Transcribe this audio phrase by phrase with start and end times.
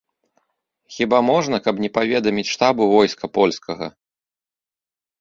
[0.95, 3.95] Хіба можна, каб не паведаміць штабу войска польскага!